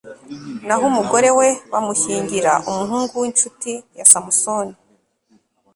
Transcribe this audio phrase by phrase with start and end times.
[0.65, 4.75] naho umugore we, bamushyingira umuhungu w'incuti ya samusoni